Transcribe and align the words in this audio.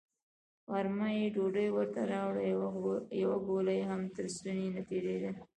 غرمه 0.71 1.09
يې 1.19 1.25
ډوډۍ 1.35 1.67
ورته 1.71 2.01
راوړه، 2.11 2.41
يوه 3.21 3.37
ګوله 3.47 3.73
يې 3.77 3.83
هم 3.89 4.01
تر 4.15 4.25
ستوني 4.35 4.67
نه 4.75 4.81
تېرېده. 4.89 5.31